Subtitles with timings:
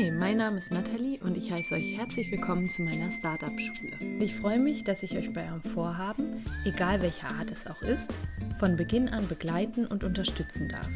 [0.00, 3.98] Hi, mein Name ist Nathalie und ich heiße euch herzlich willkommen zu meiner Startup-Schule.
[4.18, 8.14] Ich freue mich, dass ich euch bei eurem Vorhaben, egal welcher Art es auch ist,
[8.58, 10.88] von Beginn an begleiten und unterstützen darf.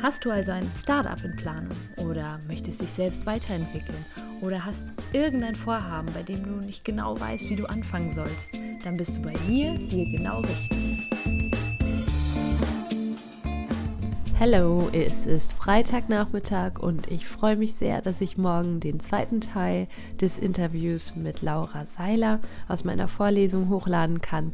[0.00, 4.06] Hast du also ein Startup in Planung oder möchtest dich selbst weiterentwickeln
[4.40, 8.96] oder hast irgendein Vorhaben, bei dem du nicht genau weißt, wie du anfangen sollst, dann
[8.96, 10.85] bist du bei mir hier genau richtig.
[14.38, 19.88] Hallo, es ist Freitagnachmittag und ich freue mich sehr, dass ich morgen den zweiten Teil
[20.20, 24.52] des Interviews mit Laura Seiler aus meiner Vorlesung hochladen kann.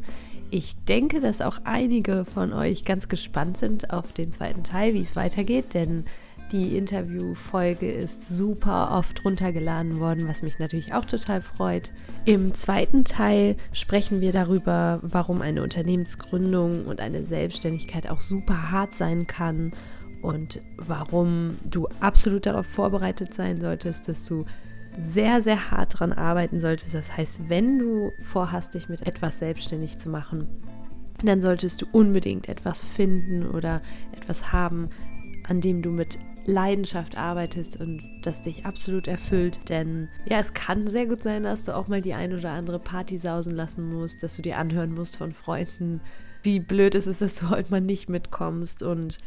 [0.51, 5.01] Ich denke, dass auch einige von euch ganz gespannt sind auf den zweiten Teil, wie
[5.01, 6.05] es weitergeht, denn
[6.53, 11.91] die Interviewfolge ist super oft runtergeladen worden, was mich natürlich auch total freut.
[12.25, 18.93] Im zweiten Teil sprechen wir darüber, warum eine Unternehmensgründung und eine Selbstständigkeit auch super hart
[18.93, 19.73] sein kann
[20.21, 24.45] und warum du absolut darauf vorbereitet sein solltest, dass du
[24.95, 26.93] sehr, sehr hart daran arbeiten solltest.
[26.93, 30.47] Das heißt, wenn du vorhast, dich mit etwas selbstständig zu machen,
[31.23, 33.81] dann solltest du unbedingt etwas finden oder
[34.15, 34.89] etwas haben,
[35.49, 39.69] an dem du mit Leidenschaft arbeitest und das dich absolut erfüllt.
[39.69, 42.79] Denn ja, es kann sehr gut sein, dass du auch mal die ein oder andere
[42.79, 46.01] Party sausen lassen musst, dass du dir anhören musst von Freunden,
[46.43, 48.83] wie blöd es ist, dass du heute mal nicht mitkommst.
[48.83, 49.19] Und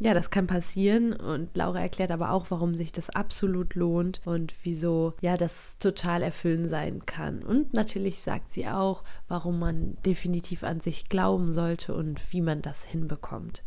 [0.00, 1.12] ja, das kann passieren.
[1.12, 6.22] Und Laura erklärt aber auch, warum sich das absolut lohnt und wieso ja das total
[6.22, 7.42] erfüllend sein kann.
[7.42, 12.60] Und natürlich sagt sie auch, warum man definitiv an sich glauben sollte und wie man
[12.62, 13.62] das hinbekommt.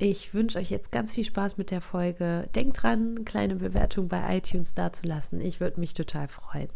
[0.00, 2.48] Ich wünsche euch jetzt ganz viel Spaß mit der Folge.
[2.54, 5.40] Denkt dran, eine kleine Bewertung bei iTunes dazulassen.
[5.40, 6.68] Ich würde mich total freuen.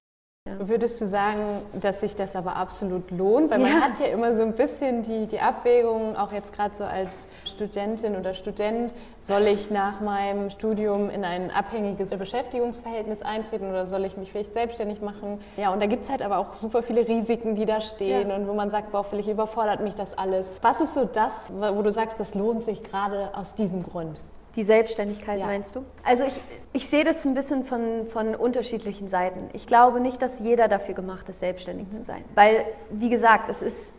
[0.44, 0.68] Ja.
[0.68, 3.50] Würdest du sagen, dass sich das aber absolut lohnt?
[3.50, 3.80] Weil man ja.
[3.80, 7.10] hat ja immer so ein bisschen die, die Abwägung, auch jetzt gerade so als
[7.44, 14.04] Studentin oder Student, soll ich nach meinem Studium in ein abhängiges Beschäftigungsverhältnis eintreten oder soll
[14.04, 15.40] ich mich vielleicht selbstständig machen?
[15.56, 18.36] Ja, und da gibt es halt aber auch super viele Risiken, die da stehen ja.
[18.36, 20.52] und wo man sagt, boah, vielleicht überfordert mich das alles.
[20.60, 24.18] Was ist so das, wo du sagst, das lohnt sich gerade aus diesem Grund?
[24.56, 25.46] Die Selbstständigkeit ja.
[25.46, 25.84] meinst du?
[26.04, 26.38] Also ich,
[26.72, 29.48] ich sehe das ein bisschen von, von unterschiedlichen Seiten.
[29.52, 31.92] Ich glaube nicht, dass jeder dafür gemacht ist, selbstständig mhm.
[31.92, 32.24] zu sein.
[32.34, 33.94] Weil, wie gesagt, es ist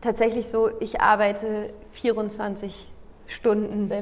[0.00, 2.88] tatsächlich so, ich arbeite 24
[3.28, 3.92] Stunden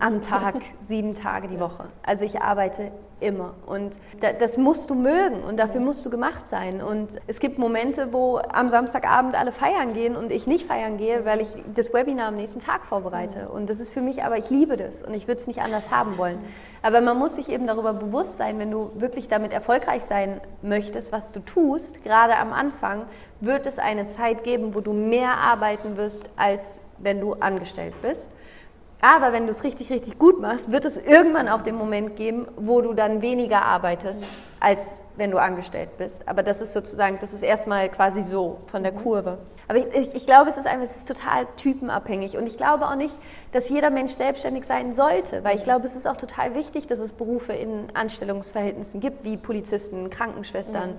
[0.00, 1.84] am Tag, sieben Tage die Woche.
[2.02, 2.90] Also ich arbeite
[3.20, 3.96] immer und
[4.38, 6.82] das musst du mögen und dafür musst du gemacht sein.
[6.82, 11.24] Und es gibt Momente, wo am Samstagabend alle feiern gehen und ich nicht feiern gehe,
[11.24, 13.48] weil ich das Webinar am nächsten Tag vorbereite.
[13.48, 15.90] Und das ist für mich, aber ich liebe das und ich würde es nicht anders
[15.90, 16.38] haben wollen.
[16.80, 21.12] Aber man muss sich eben darüber bewusst sein, wenn du wirklich damit erfolgreich sein möchtest,
[21.12, 23.04] was du tust, gerade am Anfang,
[23.40, 28.32] wird es eine Zeit geben, wo du mehr arbeiten wirst, als wenn du angestellt bist.
[29.06, 32.48] Aber wenn du es richtig, richtig gut machst, wird es irgendwann auch den Moment geben,
[32.56, 34.26] wo du dann weniger arbeitest,
[34.66, 36.28] als wenn du angestellt bist.
[36.28, 39.38] Aber das ist sozusagen, das ist erstmal quasi so von der Kurve.
[39.68, 42.36] Aber ich, ich, ich, glaube, es ist einfach, es ist total typenabhängig.
[42.36, 43.14] Und ich glaube auch nicht,
[43.52, 46.98] dass jeder Mensch selbstständig sein sollte, weil ich glaube, es ist auch total wichtig, dass
[46.98, 50.90] es Berufe in Anstellungsverhältnissen gibt, wie Polizisten, Krankenschwestern.
[50.90, 50.96] Mhm.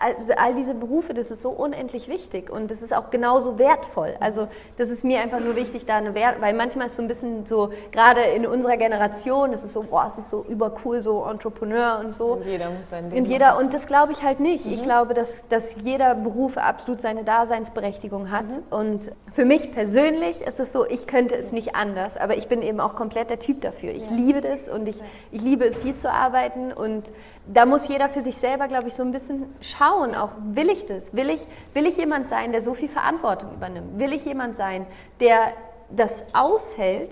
[0.00, 4.14] Also all diese Berufe, das ist so unendlich wichtig und das ist auch genauso wertvoll.
[4.20, 7.08] Also das ist mir einfach nur wichtig, da eine Wert, weil manchmal ist so ein
[7.08, 11.24] bisschen so, gerade in unserer Generation, es ist so, boah, es ist so übercool, so
[11.24, 12.34] Entrepreneur und so.
[12.34, 14.66] Und jeder muss sein Ding Und jeder, und das glaube ich halt nicht.
[14.66, 14.72] Mhm.
[14.72, 18.48] Ich glaube, dass, dass jeder Beruf absolut seine Daseinsberechtigung Berechtigung hat.
[18.48, 18.62] Mhm.
[18.70, 22.62] Und für mich persönlich ist es so, ich könnte es nicht anders, aber ich bin
[22.62, 23.92] eben auch komplett der Typ dafür.
[23.92, 24.16] Ich ja.
[24.16, 25.00] liebe das und ich,
[25.30, 26.72] ich liebe es, viel zu arbeiten.
[26.72, 27.10] Und
[27.46, 30.86] da muss jeder für sich selber, glaube ich, so ein bisschen schauen, auch will ich
[30.86, 31.14] das?
[31.14, 33.98] Will ich, will ich jemand sein, der so viel Verantwortung übernimmt?
[33.98, 34.86] Will ich jemand sein,
[35.20, 35.52] der
[35.90, 37.10] das aushält?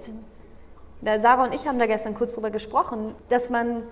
[1.01, 3.83] Da Sarah und ich haben da gestern kurz drüber gesprochen, dass man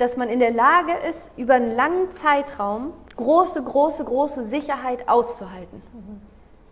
[0.00, 5.82] dass man in der Lage ist, über einen langen Zeitraum große, große, große Sicherheit auszuhalten.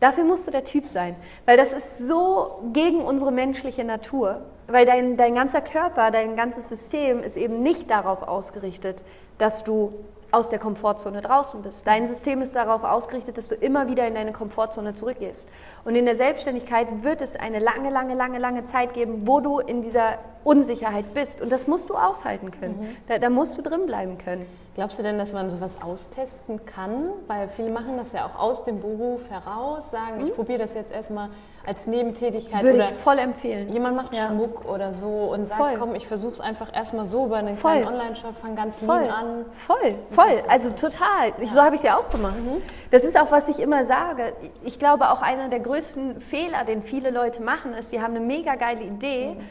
[0.00, 4.86] Dafür musst du der Typ sein, weil das ist so gegen unsere menschliche Natur, weil
[4.86, 9.02] dein, dein ganzer Körper, dein ganzes System ist eben nicht darauf ausgerichtet,
[9.38, 9.92] dass du
[10.30, 11.86] aus der Komfortzone draußen bist.
[11.86, 15.48] Dein System ist darauf ausgerichtet, dass du immer wieder in deine Komfortzone zurückgehst.
[15.84, 19.58] Und in der Selbstständigkeit wird es eine lange, lange, lange, lange Zeit geben, wo du
[19.58, 21.40] in dieser Unsicherheit bist.
[21.40, 22.78] Und das musst du aushalten können.
[22.80, 22.96] Mhm.
[23.06, 24.46] Da, da musst du drin bleiben können.
[24.74, 27.10] Glaubst du denn, dass man sowas austesten kann?
[27.26, 30.26] Weil viele machen das ja auch aus dem Beruf heraus, sagen, mhm.
[30.28, 31.30] ich probiere das jetzt erstmal
[31.66, 32.62] als Nebentätigkeit.
[32.62, 33.68] Würde ich voll empfehlen.
[33.68, 34.28] Jemand macht ja.
[34.28, 35.74] Schmuck oder so und sagt, voll.
[35.78, 37.80] komm, ich versuche es einfach erstmal so über einen voll.
[37.80, 39.08] kleinen Online-Shop, fang ganz voll.
[39.08, 39.44] an.
[39.52, 41.32] Voll, voll, also total.
[41.38, 41.46] Ja.
[41.46, 42.40] So habe ich es ja auch gemacht.
[42.44, 42.62] Mhm.
[42.90, 44.32] Das ist auch, was ich immer sage.
[44.64, 48.24] Ich glaube, auch einer der größten Fehler, den viele Leute machen, ist, sie haben eine
[48.24, 49.34] mega geile Idee.
[49.34, 49.44] Mhm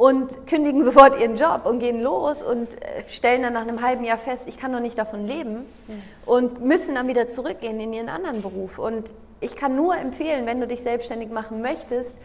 [0.00, 4.02] und kündigen sofort ihren Job und gehen los und äh, stellen dann nach einem halben
[4.02, 6.02] Jahr fest, ich kann doch nicht davon leben mhm.
[6.24, 8.78] und müssen dann wieder zurückgehen in ihren anderen Beruf.
[8.78, 9.12] Und
[9.42, 12.16] ich kann nur empfehlen, wenn du dich selbstständig machen möchtest,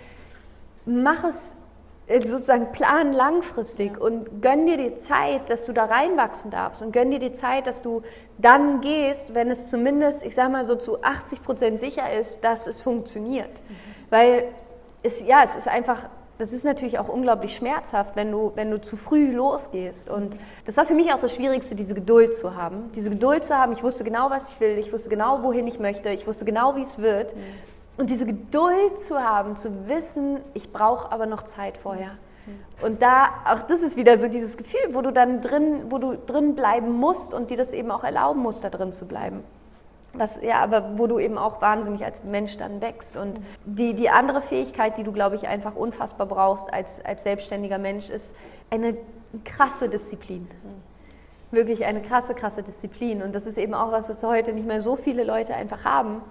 [0.86, 1.57] mach es
[2.07, 6.94] äh, sozusagen plan langfristig und gönn dir die Zeit, dass du da reinwachsen darfst und
[6.94, 8.04] gönn dir die Zeit, dass du
[8.38, 12.68] dann gehst, wenn es zumindest, ich sag mal so zu 80 Prozent sicher ist, dass
[12.68, 13.50] es funktioniert.
[13.50, 13.75] Mhm.
[14.12, 14.44] Weil
[15.04, 16.07] es, ja, es ist einfach
[16.38, 20.10] das ist natürlich auch unglaublich schmerzhaft, wenn du, wenn du zu früh losgehst.
[20.10, 22.92] Und das war für mich auch das Schwierigste, diese Geduld zu haben.
[22.94, 25.80] Diese Geduld zu haben, ich wusste genau, was ich will, ich wusste genau, wohin ich
[25.80, 27.36] möchte, ich wusste genau, wie es wird.
[27.36, 27.40] Mhm.
[27.98, 32.12] Und diese Geduld zu haben, zu wissen, ich brauche aber noch Zeit vorher.
[32.46, 32.86] Mhm.
[32.86, 36.18] Und da, auch das ist wieder so dieses Gefühl, wo du dann drin, wo du
[36.18, 39.44] drin bleiben musst und dir das eben auch erlauben musst, da drin zu bleiben.
[40.18, 43.18] Was, ja, aber wo du eben auch wahnsinnig als Mensch dann wächst.
[43.18, 47.78] Und die, die andere Fähigkeit, die du, glaube ich, einfach unfassbar brauchst als, als selbstständiger
[47.78, 48.36] Mensch, ist
[48.70, 48.96] eine
[49.44, 50.48] krasse Disziplin.
[51.52, 53.22] Wirklich eine krasse, krasse Disziplin.
[53.22, 56.22] Und das ist eben auch was, was heute nicht mehr so viele Leute einfach haben,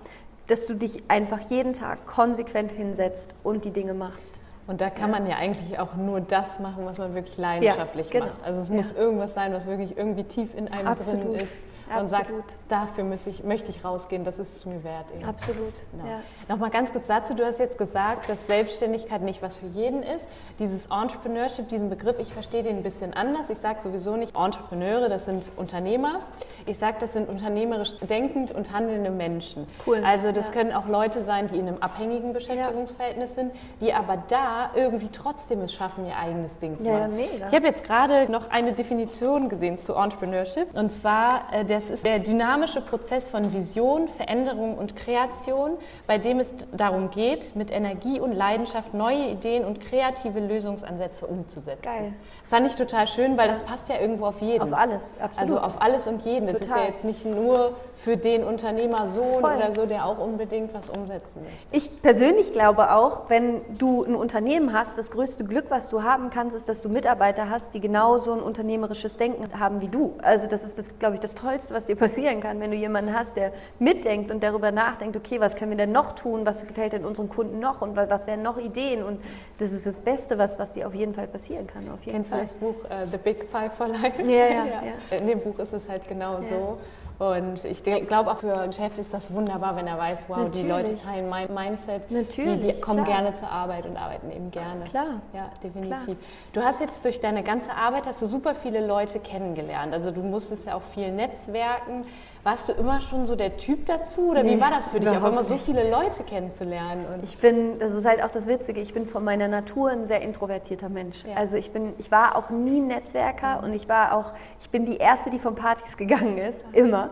[0.46, 4.34] dass du dich einfach jeden Tag konsequent hinsetzt und die Dinge machst.
[4.66, 5.18] Und da kann ja.
[5.18, 8.32] man ja eigentlich auch nur das machen, was man wirklich leidenschaftlich ja, genau.
[8.32, 8.44] macht.
[8.44, 11.24] Also es muss irgendwas sein, was wirklich irgendwie tief in einem Absolut.
[11.24, 11.58] drin ist
[11.98, 12.30] und sagt,
[12.68, 15.06] dafür ich, möchte ich rausgehen, das ist es mir wert.
[15.14, 15.24] Eben.
[15.24, 15.74] Absolut.
[15.92, 16.06] Genau.
[16.06, 16.20] Ja.
[16.48, 20.28] Nochmal ganz kurz dazu, du hast jetzt gesagt, dass Selbstständigkeit nicht was für jeden ist.
[20.58, 23.50] Dieses Entrepreneurship, diesen Begriff, ich verstehe den ein bisschen anders.
[23.50, 26.20] Ich sage sowieso nicht Entrepreneure, das sind Unternehmer.
[26.66, 29.66] Ich sage, das sind unternehmerisch denkend und handelnde Menschen.
[29.86, 30.02] Cool.
[30.04, 30.54] Also das ja.
[30.54, 35.60] können auch Leute sein, die in einem abhängigen Beschäftigungsverhältnis sind, die aber da irgendwie trotzdem
[35.60, 37.16] es schaffen, ihr eigenes Ding zu machen.
[37.16, 37.48] Mega.
[37.48, 42.06] Ich habe jetzt gerade noch eine Definition gesehen zu Entrepreneurship und zwar äh, das ist
[42.06, 45.72] der dynamische Prozess von Vision, Veränderung und Kreation,
[46.06, 51.82] bei dem es darum geht, mit Energie und Leidenschaft neue Ideen und kreative Lösungsansätze umzusetzen.
[51.82, 52.12] Geil.
[52.42, 54.62] Das fand ich total schön, weil das passt ja irgendwo auf jeden.
[54.62, 55.52] Auf alles, absolut.
[55.52, 56.46] Also auf alles und jeden.
[56.58, 56.66] Total.
[56.66, 59.56] ist ja jetzt nicht nur für den Unternehmersohn Voll.
[59.56, 61.68] oder so, der auch unbedingt was umsetzen möchte.
[61.70, 66.30] Ich persönlich glaube auch, wenn du ein Unternehmen hast, das größte Glück, was du haben
[66.30, 70.14] kannst, ist, dass du Mitarbeiter hast, die genauso ein unternehmerisches Denken haben wie du.
[70.22, 73.14] Also das ist, das, glaube ich, das Tollste, was dir passieren kann, wenn du jemanden
[73.14, 76.92] hast, der mitdenkt und darüber nachdenkt, okay, was können wir denn noch tun, was gefällt
[76.92, 79.20] denn unseren Kunden noch und was wären noch Ideen und
[79.58, 81.88] das ist das Beste, was, was dir auf jeden Fall passieren kann.
[81.90, 82.40] Auf jeden Kennst Fall.
[82.40, 84.22] du das Buch uh, The Big Five for Life?
[84.22, 84.82] Ja, ja, ja.
[85.10, 85.16] ja.
[85.16, 86.78] In dem Buch ist es halt genau so.
[87.18, 90.62] Und ich glaube auch für einen Chef ist das wunderbar, wenn er weiß, wow, Natürlich.
[90.62, 92.10] die Leute teilen mein Mindset.
[92.10, 92.60] Natürlich.
[92.60, 93.18] Die, die kommen klar.
[93.18, 94.84] gerne zur Arbeit und arbeiten eben gerne.
[94.84, 95.20] Klar.
[95.32, 96.04] Ja, definitiv.
[96.04, 96.16] Klar.
[96.52, 99.92] Du hast jetzt durch deine ganze Arbeit hast du super viele Leute kennengelernt.
[99.92, 102.02] Also du musstest ja auch viel netzwerken.
[102.44, 105.08] Warst du immer schon so der Typ dazu oder nee, wie war das für dich,
[105.08, 107.06] auch immer so viele Leute kennenzulernen?
[107.22, 110.20] Ich bin, das ist halt auch das Witzige, ich bin von meiner Natur ein sehr
[110.20, 111.24] introvertierter Mensch.
[111.24, 111.36] Ja.
[111.36, 113.64] Also ich bin, ich war auch nie ein Netzwerker mhm.
[113.64, 117.10] und ich war auch, ich bin die Erste, die von Partys gegangen ist, immer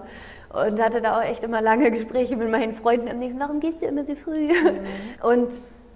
[0.53, 3.81] und hatte da auch echt immer lange Gespräche mit meinen Freunden am nächsten, warum gehst
[3.81, 4.49] du immer so früh?
[4.49, 4.81] Mhm.
[5.23, 5.49] Und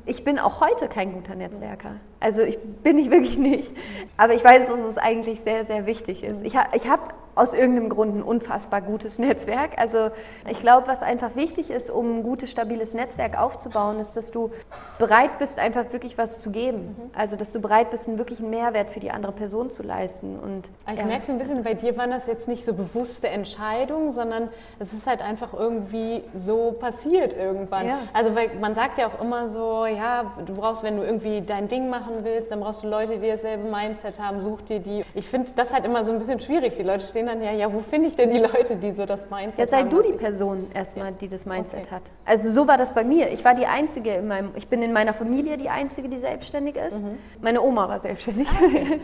[0.07, 1.97] ich bin auch heute kein guter Netzwerker.
[2.21, 3.71] Also ich bin ich wirklich nicht.
[4.17, 6.43] Aber ich weiß, dass es eigentlich sehr, sehr wichtig ist.
[6.45, 7.03] Ich, ha, ich habe
[7.37, 9.79] aus irgendeinem Grund ein unfassbar gutes Netzwerk.
[9.79, 10.11] Also
[10.51, 14.51] ich glaube, was einfach wichtig ist, um ein gutes, stabiles Netzwerk aufzubauen, ist, dass du
[14.99, 16.97] bereit bist, einfach wirklich was zu geben.
[16.99, 17.11] Mhm.
[17.15, 20.39] Also dass du bereit bist, einen wirklichen Mehrwert für die andere Person zu leisten.
[20.39, 21.05] Und, ich ja.
[21.05, 24.93] merke so ein bisschen, bei dir waren das jetzt nicht so bewusste Entscheidungen, sondern es
[24.93, 27.87] ist halt einfach irgendwie so passiert irgendwann.
[27.87, 27.99] Ja.
[28.15, 31.69] Also weil man sagt ja auch immer so, ja, du brauchst, wenn du irgendwie dein
[31.69, 35.05] Ding machen willst, dann brauchst du Leute, die dasselbe Mindset haben, such dir die.
[35.15, 36.77] Ich finde das halt immer so ein bisschen schwierig.
[36.79, 39.29] Die Leute stehen dann ja, ja, wo finde ich denn die Leute, die so das
[39.31, 39.85] Mindset Jetzt haben?
[39.85, 41.91] Jetzt sei du die Person erstmal, die das Mindset okay.
[41.91, 42.03] hat.
[42.25, 43.31] Also so war das bei mir.
[43.33, 46.77] Ich war die Einzige in meinem, ich bin in meiner Familie die Einzige, die selbstständig
[46.77, 47.03] ist.
[47.03, 47.19] Mhm.
[47.41, 48.49] Meine Oma war selbstständig.
[48.49, 49.01] Ah, okay.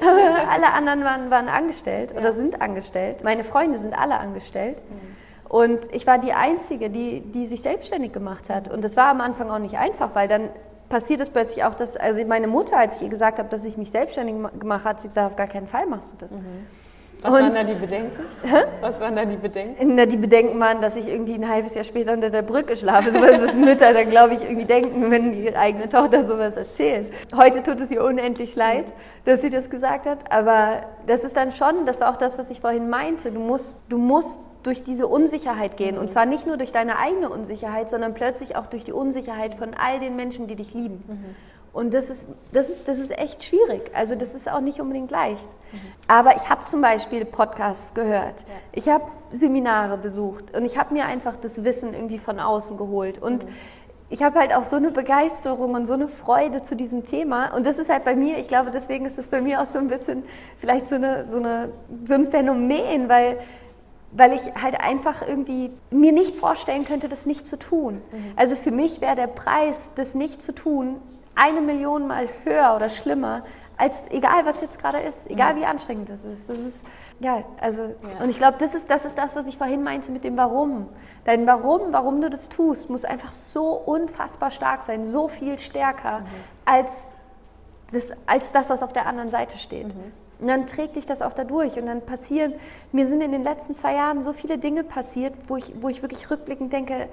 [0.50, 2.20] alle anderen waren, waren angestellt ja.
[2.20, 3.24] oder sind angestellt.
[3.24, 4.82] Meine Freunde sind alle angestellt.
[4.88, 5.20] Mhm.
[5.50, 8.70] Und ich war die Einzige, die, die sich selbstständig gemacht hat.
[8.70, 10.50] Und das war am Anfang auch nicht einfach, weil dann
[10.90, 13.78] passiert es plötzlich auch, dass also meine Mutter, als ich ihr gesagt habe, dass ich
[13.78, 16.32] mich selbstständig gemacht habe, hat sie gesagt, auf gar keinen Fall machst du das.
[16.32, 16.66] Mhm.
[17.22, 18.24] Was und, waren da die Bedenken?
[18.42, 18.62] Hä?
[18.80, 19.94] Was waren da die Bedenken?
[19.94, 23.10] Na, die Bedenken waren, dass ich irgendwie ein halbes Jahr später unter der Brücke schlafe.
[23.10, 27.12] Sowas, was Mütter dann, glaube ich, irgendwie denken, wenn ihre eigene Tochter sowas erzählt.
[27.36, 28.92] Heute tut es ihr unendlich leid,
[29.26, 30.32] dass sie das gesagt hat.
[30.32, 33.30] Aber das ist dann schon, das war auch das, was ich vorhin meinte.
[33.30, 35.98] Du musst, du musst durch diese Unsicherheit gehen.
[35.98, 39.70] Und zwar nicht nur durch deine eigene Unsicherheit, sondern plötzlich auch durch die Unsicherheit von
[39.74, 41.04] all den Menschen, die dich lieben.
[41.06, 41.36] Mhm.
[41.72, 43.90] Und das ist, das, ist, das ist echt schwierig.
[43.94, 45.48] Also das ist auch nicht unbedingt leicht.
[45.72, 45.78] Mhm.
[46.08, 48.40] Aber ich habe zum Beispiel Podcasts gehört.
[48.40, 48.54] Ja.
[48.72, 53.22] Ich habe Seminare besucht und ich habe mir einfach das Wissen irgendwie von außen geholt.
[53.22, 53.50] Und mhm.
[54.08, 57.54] ich habe halt auch so eine Begeisterung und so eine Freude zu diesem Thema.
[57.54, 59.78] Und das ist halt bei mir, ich glaube, deswegen ist es bei mir auch so
[59.78, 60.24] ein bisschen
[60.58, 61.68] vielleicht so, eine, so, eine,
[62.04, 63.38] so ein Phänomen, weil,
[64.10, 68.02] weil ich halt einfach irgendwie mir nicht vorstellen könnte, das nicht zu tun.
[68.10, 68.32] Mhm.
[68.34, 70.96] Also für mich wäre der Preis, das nicht zu tun,
[71.40, 73.44] eine Million Mal höher oder schlimmer,
[73.78, 76.50] als egal was jetzt gerade ist, egal wie anstrengend das ist.
[76.50, 76.84] Das ist
[77.18, 78.22] ja, also ja.
[78.22, 80.88] und ich glaube, das ist, das ist das, was ich vorhin meinte mit dem Warum.
[81.24, 86.20] Dein Warum, warum du das tust, muss einfach so unfassbar stark sein, so viel stärker
[86.20, 86.26] mhm.
[86.66, 87.10] als,
[87.90, 89.88] das, als das, was auf der anderen Seite steht.
[89.88, 90.12] Mhm.
[90.40, 91.78] Und dann trägt dich das auch dadurch.
[91.78, 92.54] Und dann passieren,
[92.92, 96.02] mir sind in den letzten zwei Jahren so viele Dinge passiert, wo ich, wo ich
[96.02, 97.08] wirklich rückblickend denke,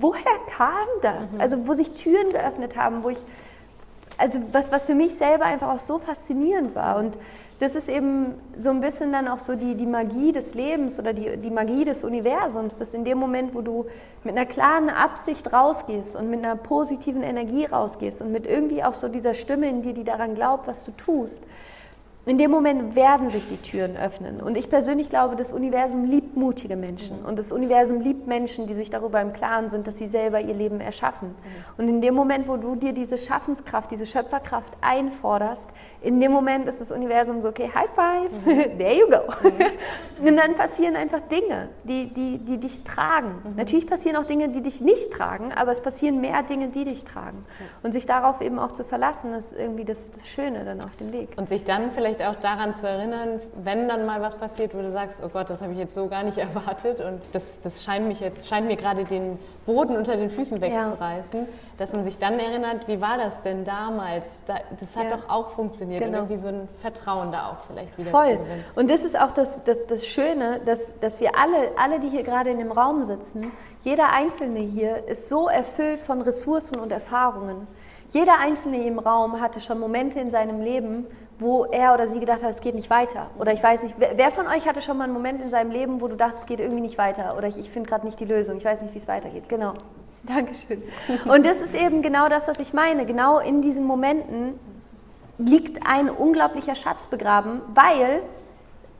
[0.00, 0.22] woher
[0.56, 1.32] kam das?
[1.32, 1.40] Mhm.
[1.40, 3.18] Also wo sich Türen geöffnet haben, wo ich
[4.18, 6.96] also was, was für mich selber einfach auch so faszinierend war.
[6.96, 7.18] Und
[7.58, 11.12] das ist eben so ein bisschen dann auch so die, die Magie des Lebens oder
[11.12, 13.86] die, die Magie des Universums, dass in dem Moment, wo du
[14.24, 18.94] mit einer klaren Absicht rausgehst und mit einer positiven Energie rausgehst und mit irgendwie auch
[18.94, 21.44] so dieser Stimme in dir, die daran glaubt, was du tust,
[22.24, 24.40] in dem Moment werden sich die Türen öffnen.
[24.40, 27.24] Und ich persönlich glaube, das Universum liebt mutige Menschen.
[27.24, 30.54] Und das Universum liebt Menschen, die sich darüber im Klaren sind, dass sie selber ihr
[30.54, 31.34] Leben erschaffen.
[31.78, 36.68] Und in dem Moment, wo du dir diese Schaffenskraft, diese Schöpferkraft einforderst, in dem Moment
[36.68, 38.46] ist das Universum so, okay, High Five, mhm.
[38.78, 39.48] there you go.
[39.48, 40.28] Mhm.
[40.28, 43.42] Und dann passieren einfach Dinge, die, die, die dich tragen.
[43.42, 43.56] Mhm.
[43.56, 47.04] Natürlich passieren auch Dinge, die dich nicht tragen, aber es passieren mehr Dinge, die dich
[47.04, 47.44] tragen.
[47.82, 51.12] Und sich darauf eben auch zu verlassen, ist irgendwie das, das Schöne dann auf dem
[51.12, 51.30] Weg.
[51.36, 54.80] Und sich dann vielleicht vielleicht auch daran zu erinnern, wenn dann mal was passiert, wo
[54.80, 57.82] du sagst, oh Gott, das habe ich jetzt so gar nicht erwartet und das, das
[57.82, 61.46] scheint, mich jetzt, scheint mir gerade den Boden unter den Füßen wegzureißen, ja.
[61.78, 64.40] dass man sich dann erinnert, wie war das denn damals?
[64.46, 65.16] das hat ja.
[65.16, 66.18] doch auch funktioniert genau.
[66.18, 68.38] und irgendwie so ein Vertrauen da auch vielleicht wieder Voll.
[68.74, 72.22] Und das ist auch das, das, das Schöne, dass, dass wir alle, alle, die hier
[72.22, 73.52] gerade in dem Raum sitzen,
[73.84, 77.66] jeder Einzelne hier ist so erfüllt von Ressourcen und Erfahrungen.
[78.12, 81.06] Jeder Einzelne im Raum hatte schon Momente in seinem Leben,
[81.42, 83.30] wo er oder sie gedacht hat, es geht nicht weiter.
[83.38, 86.00] Oder ich weiß nicht, wer, von euch hatte schon mal einen Moment in seinem Leben,
[86.00, 87.36] wo du dachtest, es geht irgendwie nicht weiter?
[87.36, 89.48] Oder ich, ich finde gerade nicht die Lösung, ich weiß nicht, wie es weitergeht.
[89.48, 89.74] Genau.
[90.22, 90.82] Dankeschön.
[91.26, 93.04] Und das ist eben genau das, was ich meine.
[93.06, 94.58] Genau in diesen Momenten
[95.38, 98.22] liegt ein unglaublicher Schatz begraben, weil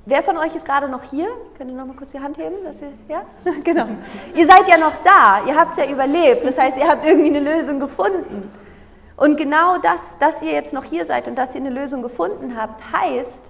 [0.04, 1.28] Wer von euch ist gerade noch hier?
[1.56, 2.56] Könnt ihr noch mal kurz die Hand heben?
[2.64, 3.22] Dass ihr, ja?
[3.64, 3.86] genau.
[4.34, 6.44] Ihr seid ja noch da, ihr habt ja überlebt.
[6.44, 8.50] Das heißt, ihr habt irgendwie eine Lösung gefunden.
[9.16, 12.56] Und genau das, dass ihr jetzt noch hier seid und dass ihr eine Lösung gefunden
[12.56, 13.44] habt, heißt,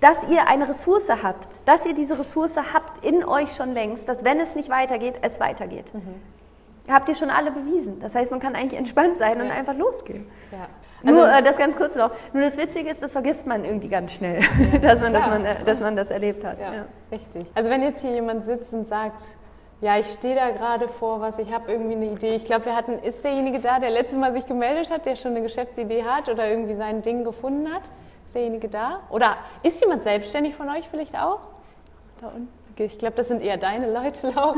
[0.00, 4.24] dass ihr eine Ressource habt, dass ihr diese Ressource habt in euch schon längst, dass
[4.24, 5.94] wenn es nicht weitergeht, es weitergeht.
[5.94, 6.20] Mhm.
[6.92, 8.00] Habt ihr schon alle bewiesen.
[8.00, 9.44] Das heißt, man kann eigentlich entspannt sein ja.
[9.44, 10.26] und einfach losgehen.
[10.52, 10.66] Ja.
[11.06, 12.10] Also, Nur äh, das ganz kurz noch.
[12.32, 14.78] Nur das Witzige ist, das vergisst man irgendwie ganz schnell, ja.
[14.82, 16.58] dass, man, dass, man, äh, dass man das erlebt hat.
[17.10, 17.46] Richtig.
[17.54, 19.22] Also wenn jetzt hier jemand sitzt und sagt,
[19.84, 22.36] ja, ich stehe da gerade vor was, ich habe irgendwie eine Idee.
[22.36, 25.32] Ich glaube, wir hatten, ist derjenige da, der letztes Mal sich gemeldet hat, der schon
[25.32, 27.82] eine Geschäftsidee hat oder irgendwie sein Ding gefunden hat?
[28.24, 29.00] Ist derjenige da?
[29.10, 31.40] Oder ist jemand selbstständig von euch vielleicht auch?
[32.18, 32.63] Da unten?
[32.76, 34.54] Ich glaube, das sind eher deine Leute, Laura.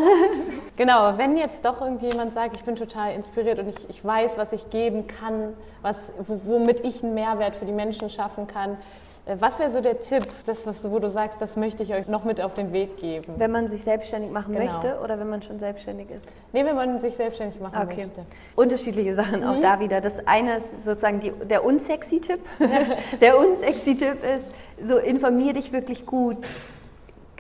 [0.76, 4.52] genau, wenn jetzt doch irgendjemand sagt, ich bin total inspiriert und ich, ich weiß, was
[4.52, 8.78] ich geben kann, was, womit ich einen Mehrwert für die Menschen schaffen kann,
[9.26, 12.08] äh, was wäre so der Tipp, das, was, wo du sagst, das möchte ich euch
[12.08, 13.34] noch mit auf den Weg geben?
[13.36, 14.64] Wenn man sich selbstständig machen genau.
[14.64, 16.32] möchte oder wenn man schon selbstständig ist?
[16.52, 18.06] Nee, wenn man sich selbstständig machen okay.
[18.06, 18.24] möchte.
[18.54, 19.46] Unterschiedliche Sachen mhm.
[19.46, 20.00] auch da wieder.
[20.00, 22.40] Das eine ist sozusagen die, der unsexy Tipp.
[23.20, 24.50] der unsexy Tipp ist,
[24.82, 26.38] so informier dich wirklich gut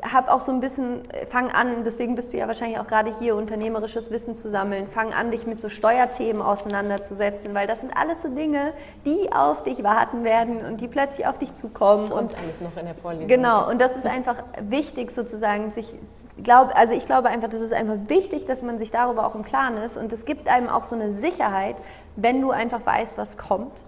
[0.02, 3.34] habe auch so ein bisschen, fang an, deswegen bist du ja wahrscheinlich auch gerade hier,
[3.34, 4.88] unternehmerisches Wissen zu sammeln.
[4.88, 8.72] Fang an, dich mit so Steuerthemen auseinanderzusetzen, weil das sind alles so Dinge,
[9.04, 12.12] die auf dich warten werden und die plötzlich auf dich zukommen.
[12.12, 13.28] Und, und alles noch in der Vorlesung.
[13.28, 15.94] Genau, und das ist einfach wichtig sozusagen, sich,
[16.42, 19.44] glaub, also ich glaube einfach, das ist einfach wichtig, dass man sich darüber auch im
[19.44, 21.76] Klaren ist und es gibt einem auch so eine Sicherheit,
[22.16, 23.82] wenn du einfach weißt, was kommt.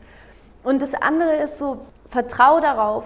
[0.65, 3.05] Und das andere ist so, vertrau darauf,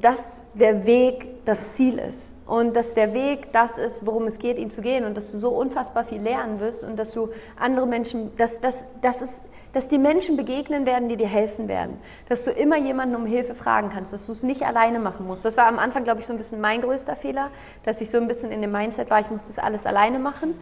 [0.00, 4.58] dass der Weg das Ziel ist und dass der Weg das ist, worum es geht,
[4.58, 7.86] ihn zu gehen und dass du so unfassbar viel lernen wirst und dass du andere
[7.86, 11.98] Menschen, dass, dass, dass, es, dass die Menschen begegnen werden, die dir helfen werden,
[12.28, 15.44] dass du immer jemanden um Hilfe fragen kannst, dass du es nicht alleine machen musst.
[15.44, 17.50] Das war am Anfang, glaube ich, so ein bisschen mein größter Fehler,
[17.84, 20.54] dass ich so ein bisschen in dem Mindset war, ich muss das alles alleine machen.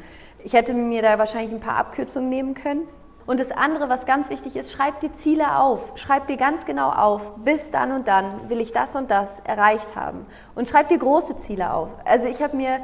[0.44, 2.88] Ich hätte mir da wahrscheinlich ein paar Abkürzungen nehmen können.
[3.26, 5.92] Und das andere, was ganz wichtig ist, schreib die Ziele auf.
[5.94, 9.94] Schreib dir ganz genau auf, bis dann und dann will ich das und das erreicht
[9.94, 10.26] haben.
[10.54, 11.88] Und schreib dir große Ziele auf.
[12.04, 12.80] Also ich habe mir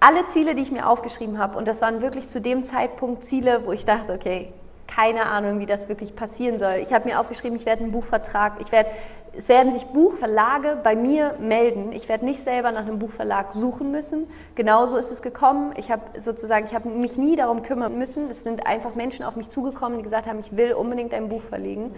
[0.00, 3.66] alle Ziele, die ich mir aufgeschrieben habe, und das waren wirklich zu dem Zeitpunkt Ziele,
[3.66, 4.52] wo ich dachte, okay,
[4.88, 6.74] keine Ahnung, wie das wirklich passieren soll.
[6.82, 8.90] Ich habe mir aufgeschrieben, ich werde einen Buchvertrag, ich werde
[9.34, 11.92] es werden sich Buchverlage bei mir melden.
[11.92, 14.26] Ich werde nicht selber nach einem Buchverlag suchen müssen.
[14.54, 15.72] Genauso ist es gekommen.
[15.76, 18.28] Ich habe sozusagen, ich habe mich nie darum kümmern müssen.
[18.28, 21.42] Es sind einfach Menschen auf mich zugekommen, die gesagt haben, ich will unbedingt ein Buch
[21.42, 21.94] verlegen.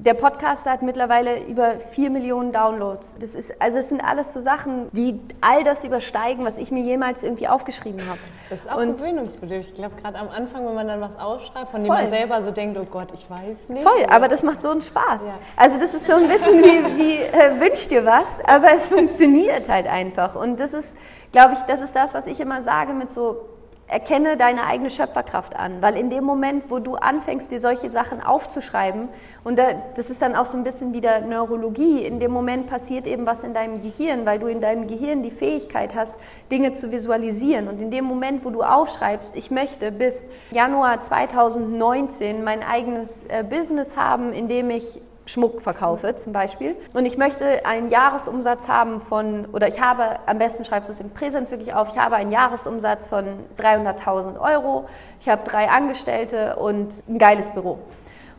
[0.00, 3.18] Der Podcast hat mittlerweile über vier Millionen Downloads.
[3.20, 6.84] Das ist, also es sind alles so Sachen, die all das übersteigen, was ich mir
[6.84, 8.20] jemals irgendwie aufgeschrieben habe.
[8.48, 9.72] Das ist auch und gewöhnungsbedürftig.
[9.72, 12.52] Ich glaube, gerade am Anfang, wenn man dann was ausschreibt, von dem man selber so
[12.52, 13.82] denkt, oh Gott, ich weiß nicht.
[13.82, 15.26] Voll, aber das macht so einen Spaß.
[15.26, 15.34] Ja.
[15.56, 19.68] Also das ist so ein bisschen wie, wie äh, wünsch dir was, aber es funktioniert
[19.68, 20.36] halt einfach.
[20.36, 20.96] Und das ist,
[21.32, 23.57] glaube ich, das ist das, was ich immer sage mit so
[23.88, 28.22] erkenne deine eigene Schöpferkraft an, weil in dem Moment, wo du anfängst, dir solche Sachen
[28.22, 29.08] aufzuschreiben,
[29.44, 33.24] und das ist dann auch so ein bisschen wieder Neurologie, in dem Moment passiert eben
[33.24, 37.66] was in deinem Gehirn, weil du in deinem Gehirn die Fähigkeit hast, Dinge zu visualisieren.
[37.66, 43.42] Und in dem Moment, wo du aufschreibst, ich möchte bis Januar 2019 mein eigenes äh,
[43.42, 49.02] Business haben, in dem ich Schmuck verkaufe zum Beispiel und ich möchte einen Jahresumsatz haben
[49.02, 52.16] von, oder ich habe, am besten schreibst du es in Präsenz wirklich auf, ich habe
[52.16, 53.24] einen Jahresumsatz von
[53.58, 54.88] 300.000 Euro,
[55.20, 57.78] ich habe drei Angestellte und ein geiles Büro.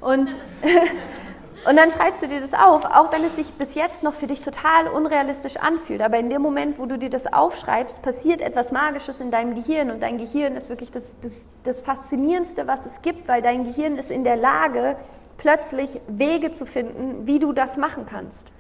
[0.02, 0.30] Und,
[1.70, 4.26] und dann schreibst du dir das auf, auch wenn es sich bis jetzt noch für
[4.26, 6.02] dich total unrealistisch anfühlt.
[6.02, 9.92] Aber in dem Moment, wo du dir das aufschreibst, passiert etwas Magisches in deinem Gehirn
[9.92, 13.98] und dein Gehirn ist wirklich das, das, das Faszinierendste, was es gibt, weil dein Gehirn
[13.98, 14.96] ist in der Lage,
[15.40, 18.52] plötzlich Wege zu finden, wie du das machen kannst.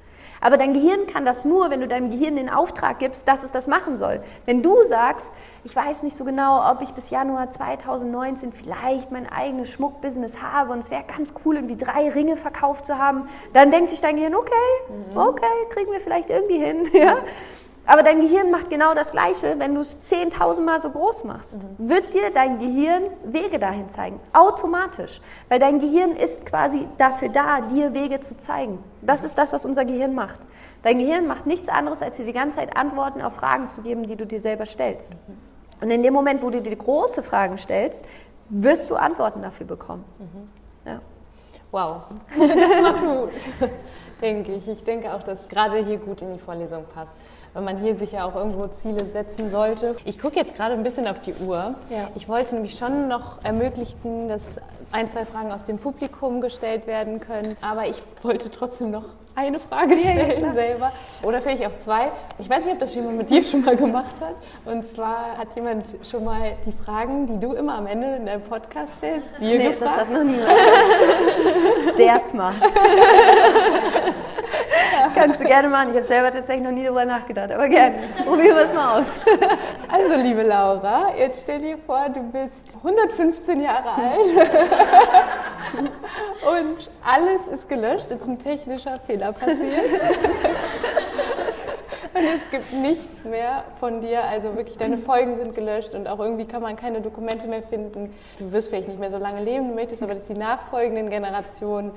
[0.41, 3.51] Aber dein Gehirn kann das nur, wenn du deinem Gehirn den Auftrag gibst, dass es
[3.51, 4.21] das machen soll.
[4.45, 5.33] Wenn du sagst,
[5.63, 10.71] ich weiß nicht so genau, ob ich bis Januar 2019 vielleicht mein eigenes Schmuckbusiness habe
[10.71, 14.15] und es wäre ganz cool, irgendwie drei Ringe verkauft zu haben, dann denkt sich dein
[14.15, 14.51] Gehirn, okay,
[15.11, 15.17] mhm.
[15.17, 16.87] okay, kriegen wir vielleicht irgendwie hin.
[16.99, 17.17] Ja?
[17.89, 21.57] Aber dein Gehirn macht genau das Gleiche, wenn du es 10.000 Mal so groß machst.
[21.57, 21.89] Mhm.
[21.89, 24.19] Wird dir dein Gehirn Wege dahin zeigen.
[24.31, 25.19] Automatisch.
[25.47, 28.77] Weil dein Gehirn ist quasi dafür da, dir Wege zu zeigen.
[29.01, 30.39] Das ist das, was unser Gehirn macht.
[30.83, 34.05] Dein Gehirn macht nichts anderes, als dir die ganze Zeit Antworten auf Fragen zu geben,
[34.05, 35.13] die du dir selber stellst.
[35.13, 35.81] Mhm.
[35.81, 38.05] Und in dem Moment, wo du dir große Fragen stellst,
[38.49, 40.05] wirst du Antworten dafür bekommen.
[40.19, 40.91] Mhm.
[40.91, 41.01] Ja.
[41.71, 42.03] Wow,
[42.37, 43.29] das macht Mut,
[44.21, 44.67] denke ich.
[44.67, 47.15] Ich denke auch, dass gerade hier gut in die Vorlesung passt
[47.53, 49.95] weil man hier sich ja auch irgendwo Ziele setzen sollte.
[50.05, 51.75] Ich gucke jetzt gerade ein bisschen auf die Uhr.
[51.89, 52.09] Ja.
[52.15, 54.57] Ich wollte nämlich schon noch ermöglichen, dass
[54.91, 59.59] ein, zwei Fragen aus dem Publikum gestellt werden können, aber ich wollte trotzdem noch eine
[59.59, 60.91] Frage stellen ja, selber.
[61.23, 62.11] Oder vielleicht auch zwei.
[62.39, 64.35] Ich weiß nicht, ob das jemand mit dir schon mal gemacht hat.
[64.65, 68.41] Und zwar hat jemand schon mal die Fragen, die du immer am Ende in deinem
[68.41, 69.81] Podcast stellst, dir nee, gefragt.
[69.81, 70.49] das hat noch niemand.
[71.97, 72.55] Der smart.
[75.19, 75.89] Kannst du gerne machen.
[75.89, 77.95] Ich habe selber tatsächlich noch nie darüber nachgedacht, aber gerne.
[78.25, 79.05] Probieren wir es mal aus.
[79.91, 84.19] Also, liebe Laura, jetzt stell dir vor, du bist 115 Jahre alt
[86.47, 88.05] und alles ist gelöscht.
[88.11, 89.57] Es ist ein technischer Fehler passiert.
[92.11, 96.19] Und es gibt nichts mehr von dir, also wirklich deine Folgen sind gelöscht und auch
[96.19, 98.13] irgendwie kann man keine Dokumente mehr finden.
[98.39, 101.91] Du wirst vielleicht nicht mehr so lange leben, du möchtest aber, dass die nachfolgenden Generationen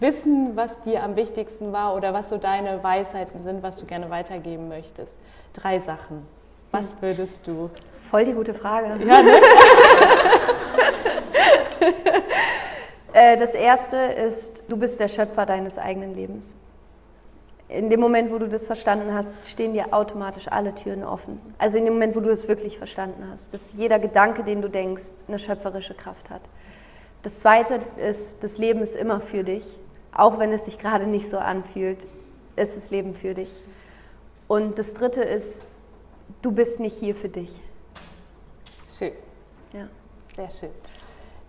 [0.00, 4.10] wissen, was dir am wichtigsten war oder was so deine Weisheiten sind, was du gerne
[4.10, 5.14] weitergeben möchtest.
[5.54, 6.26] Drei Sachen.
[6.72, 7.70] Was würdest du?
[8.10, 9.04] Voll die gute Frage.
[9.04, 9.40] Ja, ne?
[13.12, 16.54] Äh, das erste ist, du bist der Schöpfer deines eigenen Lebens.
[17.68, 21.40] In dem Moment, wo du das verstanden hast, stehen dir automatisch alle Türen offen.
[21.58, 24.68] Also in dem Moment, wo du das wirklich verstanden hast, dass jeder Gedanke, den du
[24.68, 26.42] denkst, eine schöpferische Kraft hat.
[27.22, 29.78] Das zweite ist, das Leben ist immer für dich
[30.14, 32.06] auch wenn es sich gerade nicht so anfühlt,
[32.56, 33.62] ist das Leben für dich.
[34.48, 35.64] Und das Dritte ist,
[36.42, 37.60] du bist nicht hier für dich.
[38.98, 39.12] Schön.
[39.72, 39.86] Ja.
[40.36, 40.70] Sehr schön.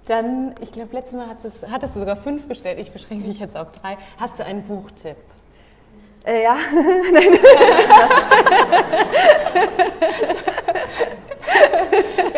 [0.05, 2.79] Dann, ich glaube, letztes Mal hattest, hattest, du sogar fünf gestellt.
[2.79, 3.97] Ich beschränke mich jetzt auf drei.
[4.17, 5.17] Hast du einen Buchtipp?
[6.25, 6.55] Äh, ja.
[7.13, 7.39] Nein.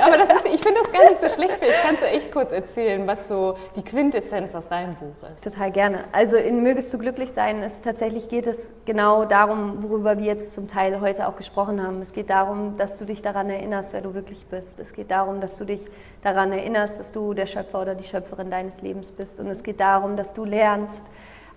[0.03, 1.55] Aber das ist, ich finde das gar nicht so schlecht.
[1.59, 5.43] Vielleicht kannst du echt kurz erzählen, was so die Quintessenz aus deinem Buch ist.
[5.43, 6.03] Total gerne.
[6.11, 10.53] Also in Mögest du glücklich sein, ist tatsächlich geht es genau darum, worüber wir jetzt
[10.53, 12.01] zum Teil heute auch gesprochen haben.
[12.01, 14.79] Es geht darum, dass du dich daran erinnerst, wer du wirklich bist.
[14.79, 15.85] Es geht darum, dass du dich
[16.21, 19.39] daran erinnerst, dass du der Schöpfer oder die Schöpferin deines Lebens bist.
[19.39, 21.03] Und es geht darum, dass du lernst,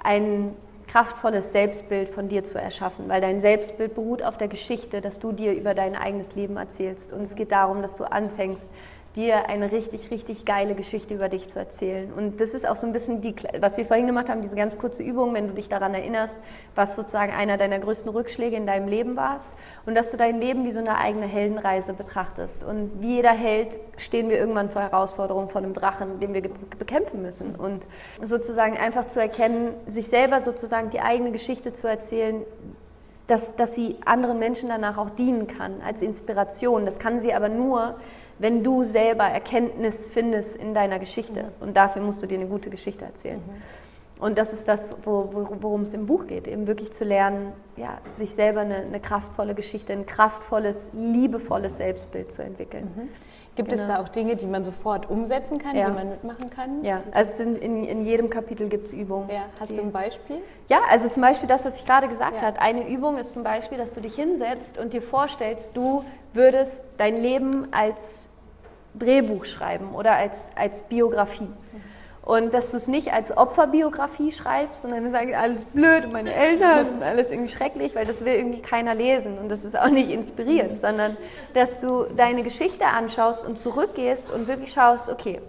[0.03, 0.55] einen
[0.87, 5.33] kraftvolles Selbstbild von dir zu erschaffen, weil dein Selbstbild beruht auf der Geschichte, dass du
[5.33, 7.13] dir über dein eigenes Leben erzählst.
[7.13, 8.71] Und es geht darum, dass du anfängst,
[9.17, 12.13] dir eine richtig, richtig geile Geschichte über dich zu erzählen.
[12.13, 14.77] Und das ist auch so ein bisschen, die, was wir vorhin gemacht haben, diese ganz
[14.77, 16.37] kurze Übung, wenn du dich daran erinnerst,
[16.75, 19.53] was sozusagen einer deiner größten Rückschläge in deinem Leben warst
[19.87, 22.63] und dass du dein Leben wie so eine eigene Heldenreise betrachtest.
[22.63, 26.43] Und wie jeder Held stehen wir irgendwann vor Herausforderungen von einem Drachen, den wir
[26.79, 27.57] bekämpfen müssen.
[27.57, 27.87] Und
[28.23, 32.43] sozusagen einfach zu erkennen, sich selber sozusagen die eigene Geschichte zu erzählen,
[33.27, 36.85] dass, dass sie anderen Menschen danach auch dienen kann als Inspiration.
[36.85, 37.97] Das kann sie aber nur,
[38.39, 41.45] wenn du selber Erkenntnis findest in deiner Geschichte.
[41.45, 41.69] Mhm.
[41.69, 43.39] Und dafür musst du dir eine gute Geschichte erzählen.
[43.39, 43.63] Mhm.
[44.19, 45.29] Und das ist das, wo,
[45.61, 49.55] worum es im Buch geht, eben wirklich zu lernen, ja, sich selber eine, eine kraftvolle
[49.55, 52.91] Geschichte, ein kraftvolles, liebevolles Selbstbild zu entwickeln.
[52.97, 53.09] Mhm.
[53.57, 53.83] Gibt genau.
[53.83, 55.89] es da auch Dinge, die man sofort umsetzen kann, ja.
[55.89, 56.85] die man mitmachen kann?
[56.85, 59.31] Ja, also in, in, in jedem Kapitel gibt es Übungen.
[59.31, 59.47] Ja.
[59.59, 60.41] Hast du ein Beispiel?
[60.69, 62.49] Ja, also zum Beispiel das, was ich gerade gesagt ja.
[62.49, 62.61] habe.
[62.61, 66.05] Eine Übung ist zum Beispiel, dass du dich hinsetzt und dir vorstellst, du
[66.37, 68.29] würdest dein Leben als
[68.95, 71.49] Drehbuch schreiben oder als, als Biografie.
[72.23, 77.01] Und dass du es nicht als Opferbiografie schreibst, sondern sagst, alles blöd und meine Eltern
[77.01, 80.77] alles irgendwie schrecklich, weil das will irgendwie keiner lesen und das ist auch nicht inspirierend,
[80.77, 81.17] sondern
[81.55, 85.41] dass du deine Geschichte anschaust und zurückgehst und wirklich schaust, okay,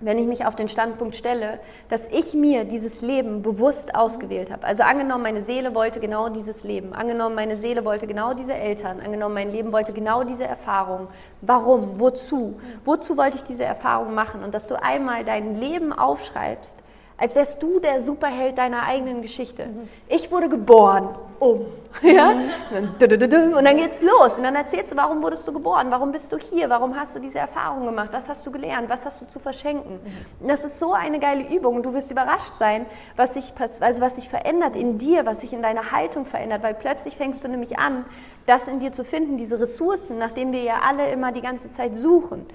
[0.00, 4.66] wenn ich mich auf den Standpunkt stelle, dass ich mir dieses Leben bewusst ausgewählt habe.
[4.66, 6.92] Also angenommen, meine Seele wollte genau dieses Leben.
[6.92, 9.00] Angenommen, meine Seele wollte genau diese Eltern.
[9.00, 11.08] Angenommen, mein Leben wollte genau diese Erfahrung.
[11.40, 12.00] Warum?
[12.00, 12.58] Wozu?
[12.84, 14.42] Wozu wollte ich diese Erfahrung machen?
[14.42, 16.82] Und dass du einmal dein Leben aufschreibst
[17.20, 19.66] als wärst du der Superheld deiner eigenen Geschichte.
[19.66, 19.88] Mhm.
[20.08, 21.66] Ich wurde geboren, um.
[22.02, 22.30] Ja?
[22.30, 24.38] Und dann geht's los.
[24.38, 25.88] Und dann erzählst du, warum wurdest du geboren?
[25.90, 26.70] Warum bist du hier?
[26.70, 28.08] Warum hast du diese Erfahrung gemacht?
[28.12, 28.88] Was hast du gelernt?
[28.88, 30.00] Was hast du zu verschenken?
[30.02, 30.48] Mhm.
[30.48, 31.76] Das ist so eine geile Übung.
[31.76, 35.52] Und du wirst überrascht sein, was sich, also was sich verändert in dir, was sich
[35.52, 36.62] in deiner Haltung verändert.
[36.62, 38.06] Weil plötzlich fängst du nämlich an,
[38.46, 41.70] das in dir zu finden, diese Ressourcen, nach denen wir ja alle immer die ganze
[41.70, 42.46] Zeit suchen.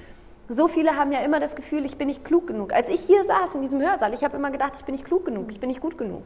[0.47, 2.71] So viele haben ja immer das Gefühl, ich bin nicht klug genug.
[2.71, 5.25] Als ich hier saß in diesem Hörsaal, ich habe immer gedacht, ich bin nicht klug
[5.25, 6.23] genug, ich bin nicht gut genug.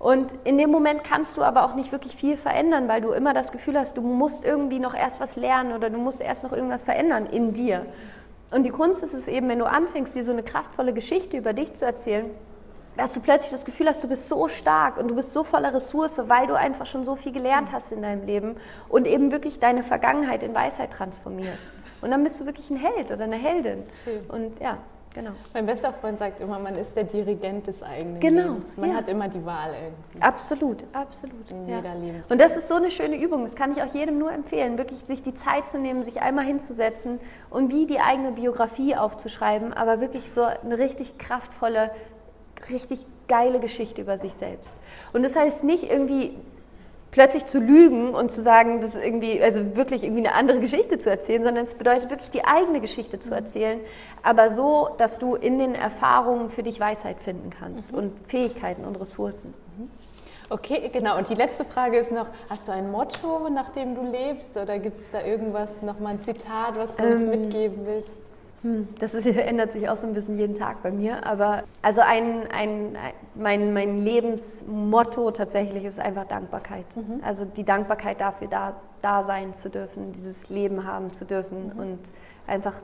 [0.00, 3.32] Und in dem Moment kannst du aber auch nicht wirklich viel verändern, weil du immer
[3.32, 6.52] das Gefühl hast, du musst irgendwie noch erst was lernen oder du musst erst noch
[6.52, 7.86] irgendwas verändern in dir.
[8.50, 11.52] Und die Kunst ist es eben, wenn du anfängst, dir so eine kraftvolle Geschichte über
[11.52, 12.30] dich zu erzählen,
[12.96, 15.74] dass du plötzlich das Gefühl hast, du bist so stark und du bist so voller
[15.74, 18.56] Ressource, weil du einfach schon so viel gelernt hast in deinem Leben
[18.88, 21.72] und eben wirklich deine Vergangenheit in Weisheit transformierst.
[22.00, 23.82] Und dann bist du wirklich ein Held oder eine Heldin.
[24.04, 24.20] Schön.
[24.28, 24.78] Und ja,
[25.14, 25.30] genau.
[25.54, 28.76] Mein bester Freund sagt immer, man ist der Dirigent des eigenen genau, Lebens.
[28.76, 28.96] Man ja.
[28.96, 30.22] hat immer die Wahl irgendwie.
[30.22, 31.50] Absolut, absolut.
[31.50, 31.76] In ja.
[31.76, 31.94] jeder
[32.28, 33.42] Und das ist so eine schöne Übung.
[33.42, 36.44] Das kann ich auch jedem nur empfehlen, wirklich sich die Zeit zu nehmen, sich einmal
[36.44, 37.18] hinzusetzen
[37.50, 41.90] und wie die eigene Biografie aufzuschreiben, aber wirklich so eine richtig kraftvolle
[42.70, 44.76] richtig geile Geschichte über sich selbst.
[45.12, 46.34] Und das heißt nicht irgendwie
[47.14, 51.10] plötzlich zu lügen und zu sagen, das irgendwie, also wirklich irgendwie eine andere Geschichte zu
[51.10, 53.78] erzählen, sondern es bedeutet wirklich die eigene Geschichte zu erzählen,
[54.24, 57.98] aber so, dass du in den Erfahrungen für dich Weisheit finden kannst mhm.
[57.98, 59.54] und Fähigkeiten und Ressourcen.
[59.78, 59.90] Mhm.
[60.50, 61.16] Okay, genau.
[61.16, 64.78] Und die letzte Frage ist noch, hast du ein Motto, nach dem du lebst oder
[64.80, 68.23] gibt es da irgendwas, nochmal ein Zitat, was du uns ähm, mitgeben willst?
[68.64, 71.24] Hm, das ist, ändert sich auch so ein bisschen jeden Tag bei mir.
[71.26, 72.96] Aber also ein, ein,
[73.34, 76.86] mein, mein Lebensmotto tatsächlich ist einfach Dankbarkeit.
[76.96, 77.20] Mhm.
[77.22, 81.78] Also die Dankbarkeit dafür, da, da sein zu dürfen, dieses Leben haben zu dürfen mhm.
[81.78, 81.98] und
[82.46, 82.74] einfach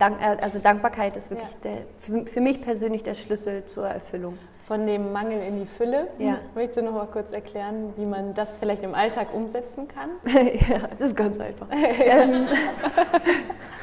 [0.00, 1.58] Dank, äh, also Dankbarkeit ist wirklich ja.
[1.62, 4.38] der, für, für, mich persönlich der Schlüssel zur Erfüllung.
[4.58, 6.08] Von dem Mangel in die Fülle.
[6.18, 6.38] Ja.
[6.54, 10.08] Möchtest du noch mal kurz erklären, wie man das vielleicht im Alltag umsetzen kann?
[10.70, 11.66] ja, es ist ganz einfach.
[12.00, 12.48] ähm,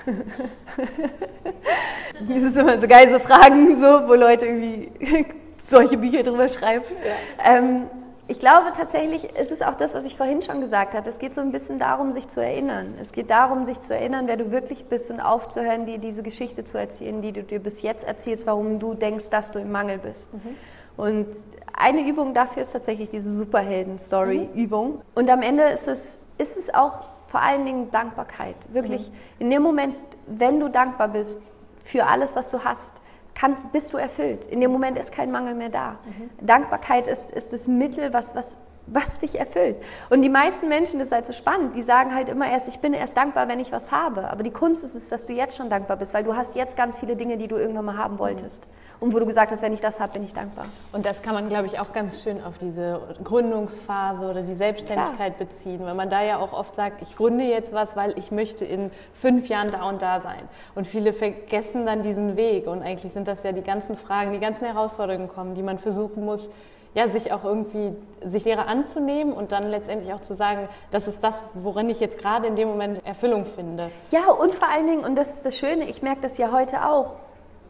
[2.27, 5.25] das ist immer so geile Fragen, so, wo Leute irgendwie
[5.57, 6.85] solche Bücher drüber schreiben.
[7.05, 7.57] Ja.
[7.57, 7.87] Ähm,
[8.29, 11.09] ich glaube tatsächlich, es ist auch das, was ich vorhin schon gesagt habe.
[11.09, 12.95] Es geht so ein bisschen darum, sich zu erinnern.
[12.99, 16.65] Es geht darum, sich zu erinnern, wer du wirklich bist und aufzuhören, dir diese Geschichte
[16.65, 19.97] zu erzählen, die du dir bis jetzt erzählst, warum du denkst, dass du im Mangel
[19.97, 20.33] bist.
[20.33, 20.55] Mhm.
[20.97, 21.27] Und
[21.71, 24.95] eine Übung dafür ist tatsächlich diese Superhelden-Story-Übung.
[24.95, 25.01] Mhm.
[25.15, 28.55] Und am Ende ist es, ist es auch vor allen Dingen Dankbarkeit.
[28.69, 29.15] Wirklich mhm.
[29.39, 31.51] in dem Moment, wenn du dankbar bist
[31.83, 33.01] für alles, was du hast,
[33.35, 34.45] kannst, bist du erfüllt.
[34.45, 35.91] In dem Moment ist kein Mangel mehr da.
[35.91, 36.45] Mhm.
[36.45, 39.75] Dankbarkeit ist, ist das Mittel, was, was, was dich erfüllt.
[40.09, 42.79] Und die meisten Menschen, das ist halt so spannend, die sagen halt immer erst, ich
[42.79, 44.29] bin erst dankbar, wenn ich was habe.
[44.29, 46.75] Aber die Kunst ist es, dass du jetzt schon dankbar bist, weil du hast jetzt
[46.77, 48.63] ganz viele Dinge, die du irgendwann mal haben wolltest.
[48.99, 50.65] Und wo du gesagt hast, wenn ich das habe, bin ich dankbar.
[50.91, 55.35] Und das kann man, glaube ich, auch ganz schön auf diese Gründungsphase oder die Selbstständigkeit
[55.35, 55.47] Klar.
[55.47, 58.65] beziehen, weil man da ja auch oft sagt, ich gründe jetzt was, weil ich möchte
[58.65, 60.41] in fünf Jahren da und da sein.
[60.73, 64.39] Und viele vergessen dann diesen Weg und eigentlich sind das ja die ganzen Fragen, die
[64.39, 66.49] ganzen Herausforderungen kommen, die man versuchen muss,
[66.97, 71.23] ja, sich auch irgendwie, sich Lehrer anzunehmen und dann letztendlich auch zu sagen, das ist
[71.23, 73.91] das, worin ich jetzt gerade in dem Moment Erfüllung finde.
[74.09, 76.89] Ja, und vor allen Dingen, und das ist das Schöne, ich merke das ja heute
[76.89, 77.13] auch,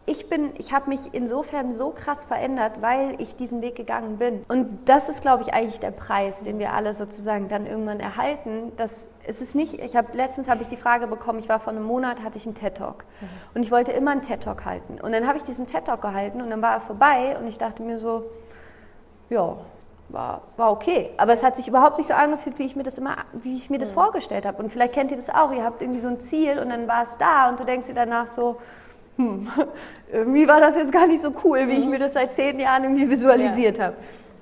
[0.05, 4.45] ich bin, ich habe mich insofern so krass verändert, weil ich diesen Weg gegangen bin.
[4.47, 8.71] Und das ist, glaube ich, eigentlich der Preis, den wir alle sozusagen dann irgendwann erhalten.
[8.77, 11.73] Dass es ist nicht, ich habe letztens habe ich die Frage bekommen, ich war vor
[11.73, 13.27] einem Monat, hatte ich einen TED Talk mhm.
[13.55, 15.01] und ich wollte immer einen TED Talk halten.
[15.01, 17.57] Und dann habe ich diesen TED Talk gehalten und dann war er vorbei und ich
[17.57, 18.23] dachte mir so,
[19.29, 19.57] ja,
[20.09, 21.09] war, war okay.
[21.17, 23.69] Aber es hat sich überhaupt nicht so angefühlt, wie ich mir das immer, wie ich
[23.69, 23.95] mir das mhm.
[23.95, 24.61] vorgestellt habe.
[24.61, 25.51] Und vielleicht kennt ihr das auch.
[25.51, 27.93] Ihr habt irgendwie so ein Ziel und dann war es da und du denkst dir
[27.93, 28.57] danach so,
[29.17, 29.49] hm,
[30.11, 31.91] irgendwie war das jetzt gar nicht so cool, wie ich mhm.
[31.91, 33.85] mir das seit zehn Jahren irgendwie visualisiert ja.
[33.85, 33.95] habe.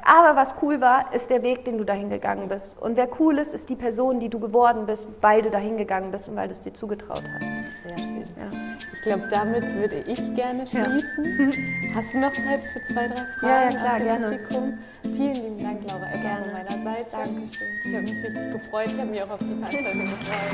[0.08, 2.80] Aber was cool war, ist der Weg, den du dahin gegangen bist.
[2.80, 6.12] Und wer cool ist, ist die Person, die du geworden bist, weil du dahin gegangen
[6.12, 7.50] bist und weil du es dir zugetraut hast.
[7.84, 8.24] Sehr schön.
[8.38, 8.52] Ja.
[8.94, 11.52] Ich glaube, damit würde ich gerne schließen.
[11.52, 11.96] Ja.
[11.96, 14.26] Hast du noch Zeit für zwei, drei Fragen ja, ja, klar, aus dem gerne.
[14.26, 14.78] Publikum?
[15.02, 17.12] Vielen lieben Dank, Laura, erstmal von meiner Seite.
[17.12, 17.68] Dankeschön.
[17.84, 18.88] Ich habe mich richtig gefreut.
[18.88, 20.52] Ich habe mich auch auf die Veranstaltung gefreut.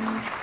[0.00, 0.38] Dankeschön.